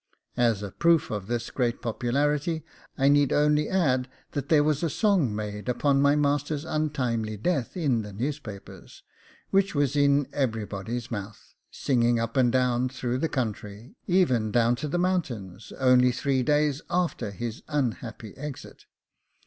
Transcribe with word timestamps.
As 0.37 0.63
a 0.63 0.71
proof 0.71 1.11
of 1.11 1.27
his 1.27 1.51
great 1.51 1.79
popularity, 1.79 2.65
I 2.97 3.07
need 3.07 3.31
only 3.31 3.69
add 3.69 4.09
that 4.31 4.49
there 4.49 4.63
was 4.63 4.81
a 4.81 4.89
song 4.89 5.35
made 5.35 5.69
upon 5.69 6.01
my 6.01 6.15
master's 6.15 6.65
untimely 6.65 7.37
death 7.37 7.77
in 7.77 8.01
the 8.01 8.11
newspapers, 8.11 9.03
which 9.51 9.75
was 9.75 9.95
in 9.95 10.27
everybody's 10.33 11.11
mouth, 11.11 11.53
singing 11.69 12.19
up 12.19 12.35
and 12.35 12.51
down 12.51 12.89
through 12.89 13.19
the 13.19 13.29
country, 13.29 13.93
even 14.07 14.51
down 14.51 14.75
to 14.77 14.87
the 14.87 14.97
mountains, 14.97 15.71
only 15.77 16.11
three 16.11 16.41
days 16.41 16.81
after 16.89 17.29
his 17.29 17.61
unhappy 17.67 18.35
exit. 18.35 18.85